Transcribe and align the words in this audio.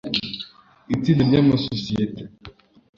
itsinda 0.95 1.21
ry 1.29 1.35
amasosiyete 1.41 2.23